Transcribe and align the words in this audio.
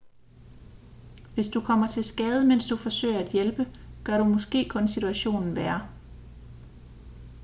hvis 1.33 1.47
du 1.47 1.61
kommer 1.61 1.87
til 1.87 2.03
skade 2.03 2.45
mens 2.45 2.67
du 2.67 2.77
forsøger 2.77 3.19
at 3.19 3.31
hjælpe 3.31 3.65
gør 4.05 4.17
du 4.17 4.23
måske 4.23 4.69
kun 4.69 4.87
situationen 4.87 5.55
værre 5.55 5.89